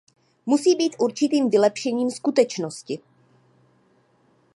[0.45, 2.99] Musí být určitým vylepšením skutečnosti.